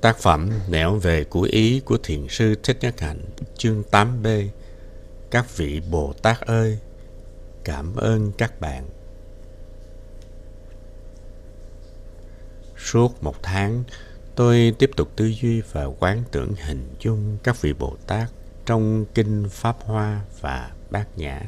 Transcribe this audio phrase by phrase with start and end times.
[0.00, 3.20] Tác phẩm Nẻo về của Ý của Thiền sư Thích Nhất Hạnh,
[3.56, 4.48] chương 8b.
[5.30, 6.78] Các vị Bồ Tát ơi,
[7.64, 8.88] cảm ơn các bạn.
[12.76, 13.84] Suốt một tháng,
[14.34, 18.30] tôi tiếp tục tư duy và quán tưởng hình dung các vị Bồ Tát
[18.66, 21.40] trong Kinh Pháp Hoa và Bát Nhã.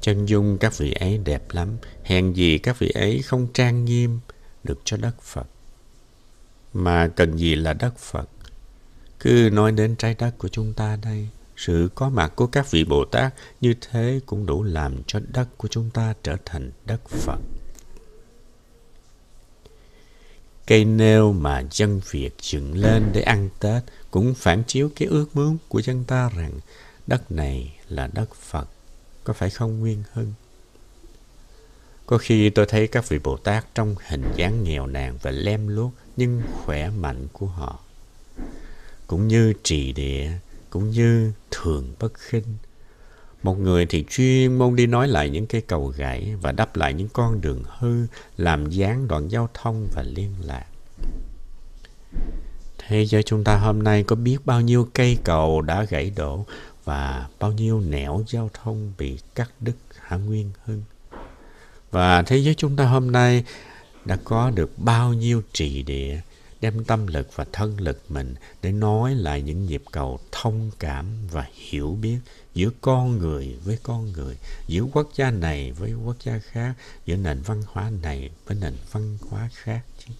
[0.00, 4.20] Chân dung các vị ấy đẹp lắm, hèn gì các vị ấy không trang nghiêm
[4.64, 5.46] được cho đất Phật
[6.72, 8.28] mà cần gì là đất Phật.
[9.20, 12.84] Cứ nói đến trái đất của chúng ta đây, sự có mặt của các vị
[12.84, 17.08] Bồ Tát như thế cũng đủ làm cho đất của chúng ta trở thành đất
[17.08, 17.38] Phật.
[20.66, 25.26] Cây nêu mà dân Việt dựng lên để ăn Tết cũng phản chiếu cái ước
[25.34, 26.52] muốn của dân ta rằng
[27.06, 28.68] đất này là đất Phật.
[29.24, 30.32] Có phải không Nguyên Hưng?
[32.06, 35.68] Có khi tôi thấy các vị Bồ Tát trong hình dáng nghèo nàn và lem
[35.68, 37.78] luốc nhưng khỏe mạnh của họ.
[39.06, 40.30] Cũng như trì địa,
[40.70, 42.56] cũng như thường bất khinh.
[43.42, 46.94] Một người thì chuyên môn đi nói lại những cây cầu gãy và đắp lại
[46.94, 50.66] những con đường hư, làm gián đoạn giao thông và liên lạc.
[52.78, 56.44] Thế giới chúng ta hôm nay có biết bao nhiêu cây cầu đã gãy đổ
[56.84, 60.82] và bao nhiêu nẻo giao thông bị cắt đứt hả Nguyên Hưng?
[61.90, 63.44] Và thế giới chúng ta hôm nay
[64.08, 66.20] đã có được bao nhiêu trì địa
[66.60, 71.06] đem tâm lực và thân lực mình để nói lại những nhịp cầu thông cảm
[71.30, 72.18] và hiểu biết
[72.54, 74.36] giữa con người với con người,
[74.66, 76.74] giữa quốc gia này với quốc gia khác,
[77.06, 80.14] giữa nền văn hóa này với nền văn hóa khác chứ.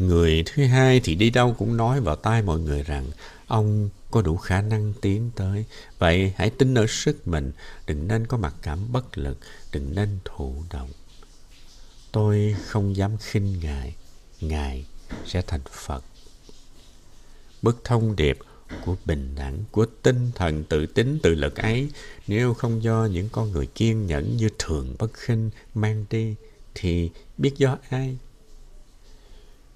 [0.00, 3.10] Người thứ hai thì đi đâu cũng nói vào tai mọi người rằng
[3.46, 5.64] ông có đủ khả năng tiến tới.
[5.98, 7.52] Vậy hãy tin ở sức mình,
[7.86, 9.38] đừng nên có mặc cảm bất lực,
[9.72, 10.88] đừng nên thụ động.
[12.12, 13.94] Tôi không dám khinh Ngài,
[14.40, 14.86] Ngài
[15.26, 16.04] sẽ thành Phật.
[17.62, 18.38] Bức thông điệp
[18.84, 21.88] của bình đẳng, của tinh thần tự tính tự lực ấy,
[22.26, 26.34] nếu không do những con người kiên nhẫn như thường bất khinh mang đi,
[26.74, 28.16] thì biết do ai?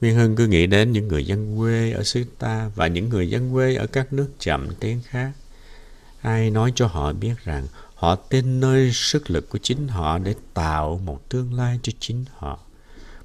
[0.04, 3.30] Nguyên Hưng cứ nghĩ đến những người dân quê ở xứ ta và những người
[3.30, 5.32] dân quê ở các nước chậm tiếng khác.
[6.20, 10.34] Ai nói cho họ biết rằng họ tin nơi sức lực của chính họ để
[10.54, 12.60] tạo một tương lai cho chính họ.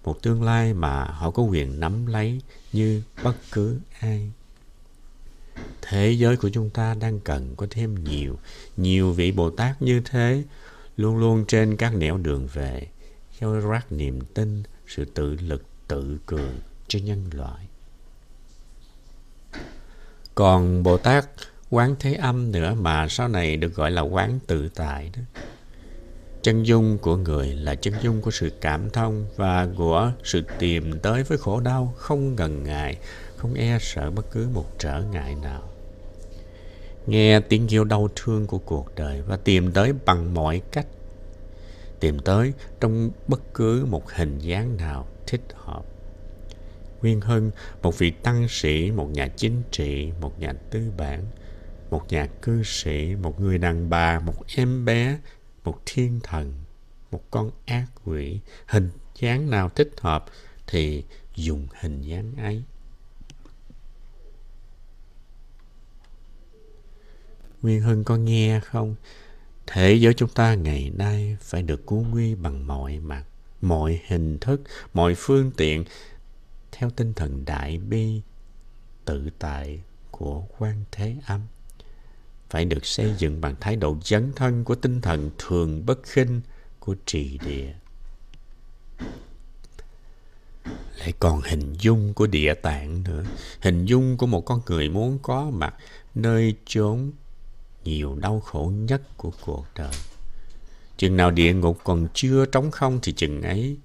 [0.04, 2.42] Một tương lai mà họ có quyền nắm lấy
[2.74, 4.32] như bất cứ ai.
[5.82, 8.40] Thế giới của chúng ta đang cần có thêm nhiều,
[8.78, 10.44] nhiều vị Bồ Tát như thế,
[10.98, 12.88] luôn luôn trên các nẻo đường về,
[13.42, 16.60] gieo rắc niềm tin, sự tự lực tự cường
[16.90, 17.68] cho nhân loại.
[20.36, 21.26] Còn Bồ Tát
[21.70, 25.22] quán thế âm nữa mà sau này được gọi là quán tự tại đó.
[26.42, 31.00] Chân dung của người là chân dung của sự cảm thông và của sự tìm
[31.00, 32.98] tới với khổ đau, không ngần ngại,
[33.38, 35.70] không e sợ bất cứ một trở ngại nào.
[37.08, 40.88] Nghe tiếng kêu đau thương của cuộc đời và tìm tới bằng mọi cách.
[42.00, 45.86] Tìm tới trong bất cứ một hình dáng nào thích hợp.
[47.02, 47.52] Nguyên Hân,
[47.82, 51.26] một vị tăng sĩ, một nhà chính trị, một nhà tư bản,
[51.90, 55.20] một nhà cư sĩ, một người đàn bà, một em bé,
[55.64, 56.54] một thiên thần,
[57.12, 58.90] một con ác quỷ, hình
[59.20, 60.26] dáng nào thích hợp
[60.68, 61.04] thì
[61.36, 62.64] dùng hình dáng ấy.
[67.62, 68.96] Nguyên Hưng có nghe không?
[69.68, 73.24] Thế giới chúng ta ngày nay phải được cứu nguy bằng mọi mặt,
[73.62, 74.62] mọi hình thức,
[74.94, 75.84] mọi phương tiện
[76.80, 78.22] theo tinh thần đại bi,
[79.06, 79.80] tự tại
[80.12, 81.42] của quan thế âm
[82.50, 86.42] phải được xây dựng bằng thái độ dấn thân của tinh thần thường bất khinh
[86.80, 87.74] của trì địa.
[91.00, 93.24] Lại còn hình dung của địa tạng nữa.
[93.62, 95.76] Hình dung của một con người muốn có mặt
[96.16, 97.12] nơi chốn
[97.84, 99.94] nhiều đau khổ nhất của cuộc đời.
[100.98, 103.78] Chừng nào địa ngục còn chưa trống không thì chừng ấy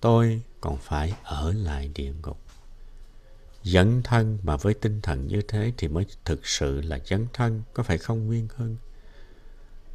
[0.00, 2.38] tôi còn phải ở lại địa ngục.
[3.62, 7.62] Dấn thân mà với tinh thần như thế thì mới thực sự là dấn thân,
[7.74, 8.76] có phải không Nguyên hơn?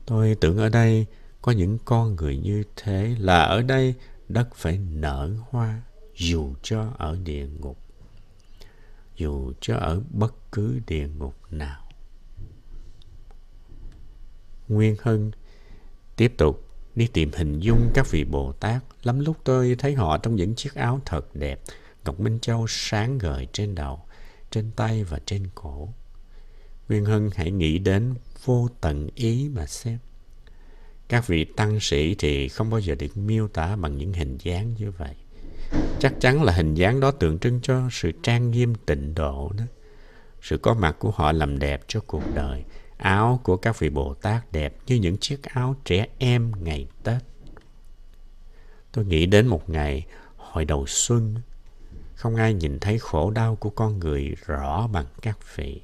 [0.05, 1.05] Tôi tưởng ở đây
[1.41, 3.95] có những con người như thế là ở đây
[4.27, 5.81] đất phải nở hoa
[6.15, 7.77] dù cho ở địa ngục,
[9.15, 11.89] dù cho ở bất cứ địa ngục nào.
[14.67, 15.31] Nguyên Hưng
[16.15, 16.66] tiếp tục
[16.97, 18.83] đi tìm hình dung các vị Bồ Tát.
[19.03, 21.61] Lắm lúc tôi thấy họ trong những chiếc áo thật đẹp,
[22.05, 23.99] Ngọc Minh Châu sáng ngời trên đầu,
[24.51, 25.89] trên tay và trên cổ.
[26.89, 28.13] Nguyên hưng hãy nghĩ đến
[28.45, 29.97] vô tận ý mà xem.
[31.07, 34.73] Các vị tăng sĩ thì không bao giờ được miêu tả bằng những hình dáng
[34.77, 35.15] như vậy.
[35.99, 39.63] Chắc chắn là hình dáng đó tượng trưng cho sự trang nghiêm tịnh độ đó.
[40.41, 42.63] Sự có mặt của họ làm đẹp cho cuộc đời.
[42.97, 47.21] Áo của các vị Bồ Tát đẹp như những chiếc áo trẻ em ngày Tết.
[48.91, 50.05] Tôi nghĩ đến một ngày
[50.37, 51.35] hồi đầu xuân,
[52.15, 55.81] không ai nhìn thấy khổ đau của con người rõ bằng các vị.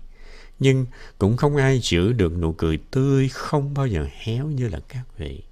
[0.59, 0.85] Nhưng
[1.17, 5.03] cũng không ai giữ được nụ cười tươi không bao giờ héo như là các
[5.17, 5.43] vị.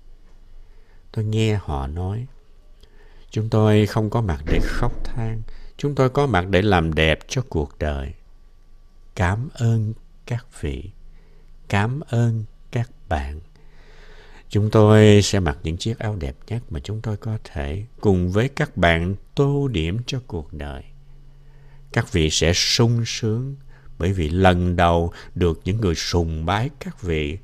[1.12, 2.26] Tôi nghe họ nói,
[3.30, 5.42] chúng tôi không có mặt để khóc than,
[5.78, 8.14] chúng tôi có mặt để làm đẹp cho cuộc đời.
[9.16, 9.94] Cảm ơn
[10.26, 10.90] các vị,
[11.72, 13.40] cảm ơn các bạn.
[14.50, 18.32] Chúng tôi sẽ mặc những chiếc áo đẹp nhất mà chúng tôi có thể cùng
[18.32, 20.84] với các bạn tô điểm cho cuộc đời.
[21.92, 23.56] Các vị sẽ sung sướng
[23.98, 27.38] bởi vì lần đầu được những người sùng bái các vị,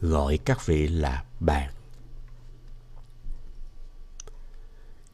[0.00, 1.70] gọi các vị là bạn.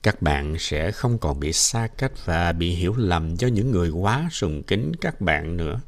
[0.02, 3.90] Các bạn sẽ không còn bị xa cách và bị hiểu lầm do những người
[3.90, 5.80] quá sùng kính các bạn nữa.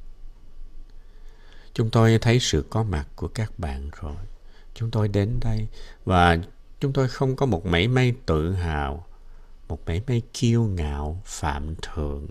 [1.77, 4.17] Chúng tôi thấy sự có mặt của các bạn rồi
[4.75, 5.67] chúng tôi đến đây
[6.05, 6.39] và
[6.81, 9.07] chúng tôi không có một mảy may tự hào,
[9.69, 12.27] một mảy may kiêu ngạo, phạm thượng.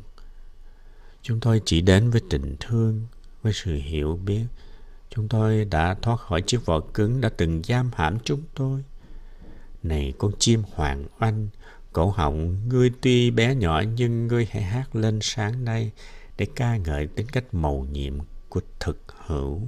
[1.21, 3.01] Chúng tôi chỉ đến với tình thương,
[3.41, 4.45] với sự hiểu biết.
[5.09, 8.83] Chúng tôi đã thoát khỏi chiếc vỏ cứng đã từng giam hãm chúng tôi.
[9.83, 11.47] Này con chim hoàng oanh,
[11.93, 15.91] cổ họng ngươi tuy bé nhỏ nhưng ngươi hãy hát lên sáng nay
[16.37, 18.19] để ca ngợi tính cách mầu nhiệm
[18.55, 19.61] của thực hữu.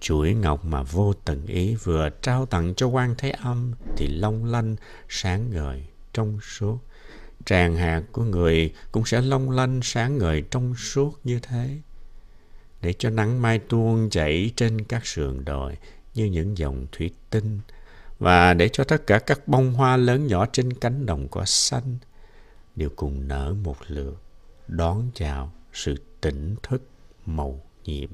[0.00, 4.44] Chuỗi ngọc mà vô tận ý vừa trao tặng cho quan thế âm thì long
[4.44, 4.76] lanh
[5.08, 6.78] sáng ngời trong suốt.
[7.44, 11.78] Tràng hạt của người cũng sẽ long lanh sáng ngời trong suốt như thế.
[12.82, 15.76] Để cho nắng mai tuôn chảy trên các sườn đồi
[16.14, 17.60] như những dòng thủy tinh,
[18.18, 21.96] và để cho tất cả các bông hoa lớn nhỏ trên cánh đồng cỏ xanh,
[22.76, 24.22] đều cùng nở một lượt,
[24.68, 26.82] đón chào sự tỉnh thức
[27.26, 28.08] màu nhiệm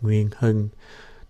[0.00, 0.68] Nguyên Hưng,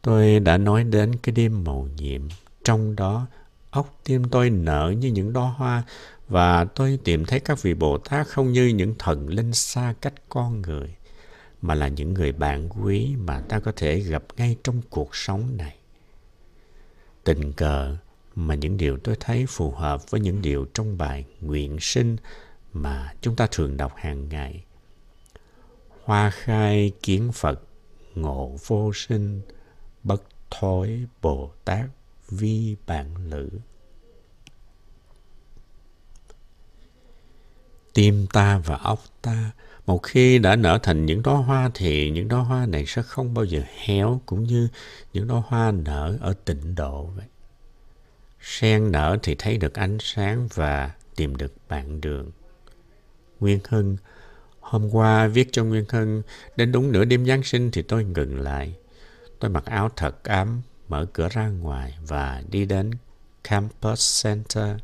[0.02, 2.22] tôi đã nói đến cái đêm màu nhiệm.
[2.64, 3.26] Trong đó,
[3.70, 5.82] ốc tim tôi nở như những đóa hoa
[6.28, 10.14] và tôi tìm thấy các vị Bồ Tát không như những thần linh xa cách
[10.28, 10.94] con người,
[11.62, 15.56] mà là những người bạn quý mà ta có thể gặp ngay trong cuộc sống
[15.56, 15.76] này.
[17.24, 17.96] Tình cờ
[18.34, 22.16] mà những điều tôi thấy phù hợp với những điều trong bài nguyện sinh
[22.72, 24.64] mà chúng ta thường đọc hàng ngày.
[26.04, 27.60] Hoa khai kiến Phật,
[28.14, 29.40] ngộ vô sinh,
[30.02, 31.86] bất thối bồ tát
[32.28, 33.48] vi bản lữ.
[37.94, 39.50] Tim ta và óc ta,
[39.86, 43.34] một khi đã nở thành những đóa hoa thì những đóa hoa này sẽ không
[43.34, 44.68] bao giờ héo cũng như
[45.12, 47.26] những đóa hoa nở ở tịnh độ vậy.
[48.40, 52.30] Sen nở thì thấy được ánh sáng và tìm được bạn đường
[53.42, 53.96] nguyên hưng
[54.72, 56.22] Hôm qua viết cho Nguyên Hân,
[56.56, 58.74] đến đúng nửa đêm Giáng sinh thì tôi ngừng lại.
[59.38, 62.90] Tôi mặc áo thật ấm, mở cửa ra ngoài và đi đến
[63.44, 64.76] Campus Center.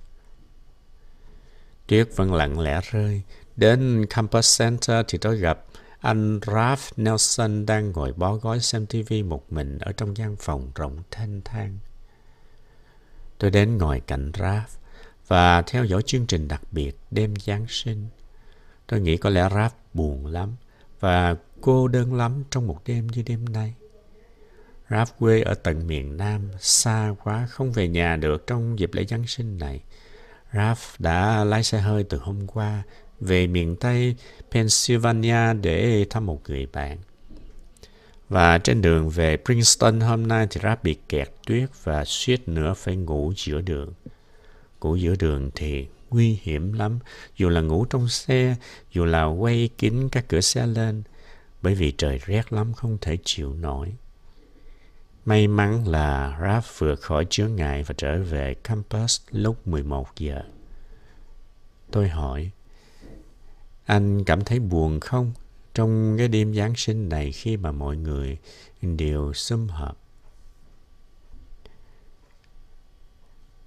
[1.86, 3.22] Tuyết vẫn lặng lẽ rơi.
[3.56, 5.64] Đến Campus Center thì tôi gặp
[6.00, 10.70] anh Ralph Nelson đang ngồi bó gói xem TV một mình ở trong gian phòng
[10.74, 11.78] rộng thanh thang.
[13.38, 14.70] Tôi đến ngồi cạnh Ralph
[15.26, 18.06] và theo dõi chương trình đặc biệt đêm Giáng sinh.
[18.88, 20.56] Tôi nghĩ có lẽ Ralph buồn lắm
[21.00, 23.74] và cô đơn lắm trong một đêm như đêm nay.
[24.90, 29.04] Ralph quê ở tận miền Nam, xa quá không về nhà được trong dịp lễ
[29.04, 29.80] Giáng sinh này.
[30.52, 32.82] Ralph đã lái xe hơi từ hôm qua
[33.20, 34.16] về miền Tây
[34.50, 36.98] Pennsylvania để thăm một người bạn.
[38.28, 42.74] Và trên đường về Princeton hôm nay thì Ralph bị kẹt tuyết và suýt nữa
[42.76, 43.92] phải ngủ giữa đường.
[44.80, 46.98] Ngủ giữa đường thì nguy hiểm lắm,
[47.36, 48.56] dù là ngủ trong xe,
[48.92, 51.02] dù là quay kín các cửa xe lên,
[51.62, 53.94] bởi vì trời rét lắm không thể chịu nổi.
[55.24, 60.42] May mắn là Raph vừa khỏi chướng ngại và trở về campus lúc 11 giờ.
[61.90, 62.50] Tôi hỏi,
[63.84, 65.32] anh cảm thấy buồn không
[65.74, 68.38] trong cái đêm Giáng sinh này khi mà mọi người
[68.82, 69.96] đều sum họp?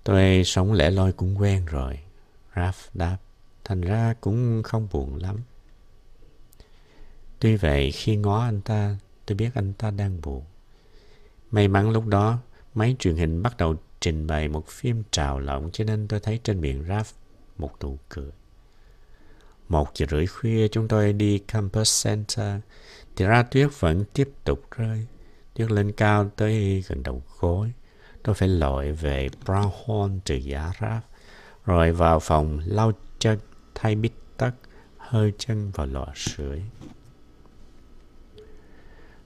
[0.03, 1.99] Tôi sống lẻ loi cũng quen rồi.
[2.55, 3.17] Raph đáp,
[3.63, 5.39] thành ra cũng không buồn lắm.
[7.39, 10.43] Tuy vậy, khi ngó anh ta, tôi biết anh ta đang buồn.
[11.51, 12.37] May mắn lúc đó,
[12.73, 16.39] máy truyền hình bắt đầu trình bày một phim trào lộng cho nên tôi thấy
[16.43, 17.07] trên miệng Raph
[17.57, 18.31] một nụ cười.
[19.69, 22.55] Một giờ rưỡi khuya chúng tôi đi Campus Center
[23.15, 25.07] thì ra tuyết vẫn tiếp tục rơi.
[25.55, 27.71] tuyết lên cao tới gần đầu gối.
[28.23, 31.01] Tôi phải lội về Brownhorn từ giá Raf
[31.65, 33.39] rồi vào phòng lau chân,
[33.75, 34.51] thay bít tất,
[34.97, 36.61] hơi chân vào lọ sưởi.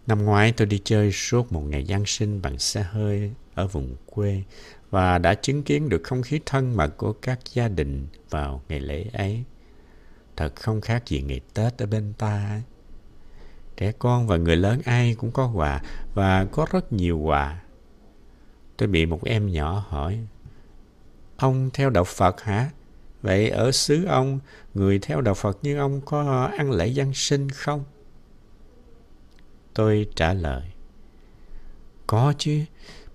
[0.08, 3.96] Năm ngoái tôi đi chơi suốt một ngày Giáng sinh bằng xe hơi ở vùng
[4.06, 4.44] quê
[4.90, 8.80] và đã chứng kiến được không khí thân mật của các gia đình vào ngày
[8.80, 9.44] lễ ấy.
[10.36, 12.62] Thật không khác gì ngày Tết ở bên ta ấy.
[13.78, 15.82] Trẻ con và người lớn ai cũng có quà
[16.14, 17.62] và có rất nhiều quà.
[18.78, 20.20] Tôi bị một em nhỏ hỏi,
[21.38, 22.70] Ông theo đạo Phật hả?
[23.22, 24.40] Vậy ở xứ ông,
[24.74, 27.84] người theo đạo Phật như ông có ăn lễ Giáng sinh không?
[29.74, 30.62] Tôi trả lời,
[32.08, 32.60] Có chứ,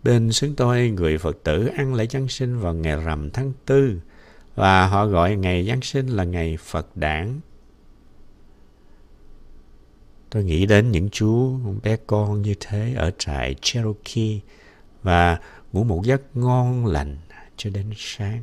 [0.02, 4.00] bên xứ tôi người Phật tử ăn lễ Giáng sinh vào ngày rằm tháng tư
[4.54, 7.40] và họ gọi ngày Giáng sinh là ngày Phật đản.
[10.30, 14.38] Tôi nghĩ đến những chú bé con như thế ở trại Cherokee
[15.02, 15.38] và
[15.72, 17.16] ngủ một giấc ngon lành
[17.60, 18.42] cho đến sáng.